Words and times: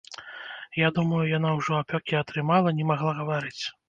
Я 0.77 0.87
думаю, 0.95 1.19
яна 1.37 1.51
ўжо 1.59 1.71
апёкі 1.81 2.17
атрымала, 2.21 2.73
не 2.79 2.87
магла 2.93 3.13
гаварыць. 3.19 3.59